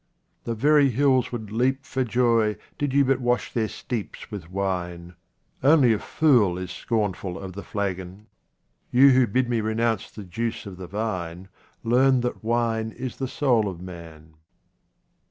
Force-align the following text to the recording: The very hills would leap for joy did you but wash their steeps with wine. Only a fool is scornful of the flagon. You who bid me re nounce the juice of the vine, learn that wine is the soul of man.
The 0.45 0.55
very 0.55 0.89
hills 0.89 1.31
would 1.31 1.51
leap 1.51 1.85
for 1.85 2.03
joy 2.03 2.57
did 2.79 2.91
you 2.91 3.05
but 3.05 3.21
wash 3.21 3.53
their 3.53 3.67
steeps 3.67 4.31
with 4.31 4.49
wine. 4.49 5.13
Only 5.61 5.93
a 5.93 5.99
fool 5.99 6.57
is 6.57 6.71
scornful 6.71 7.37
of 7.37 7.53
the 7.53 7.61
flagon. 7.61 8.25
You 8.89 9.09
who 9.11 9.27
bid 9.27 9.47
me 9.47 9.61
re 9.61 9.75
nounce 9.75 10.09
the 10.09 10.23
juice 10.23 10.65
of 10.65 10.77
the 10.77 10.87
vine, 10.87 11.49
learn 11.83 12.21
that 12.21 12.43
wine 12.43 12.89
is 12.93 13.17
the 13.17 13.27
soul 13.27 13.69
of 13.69 13.79
man. 13.79 14.33